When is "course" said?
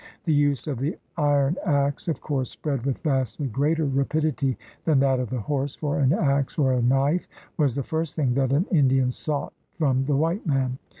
2.21-2.49